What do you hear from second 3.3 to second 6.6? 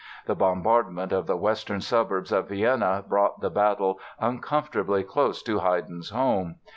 the battle uncomfortably close to Haydn's home.